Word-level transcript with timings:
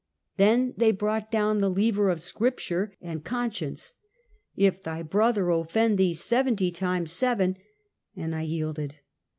Then 0.37 0.73
they 0.77 0.91
brought 0.91 1.29
down 1.29 1.59
the 1.59 1.69
lever 1.69 2.09
of 2.09 2.19
scripture 2.19 2.95
and 3.03 3.23
conscience: 3.23 3.93
"If 4.55 4.81
thy 4.81 5.03
brother 5.03 5.51
of 5.51 5.69
fend 5.69 5.99
thee 5.99 6.15
seventy 6.15 6.71
times 6.71 7.11
seven," 7.11 7.57
and 8.15 8.33
I 8.35 8.41
yielded. 8.41 8.95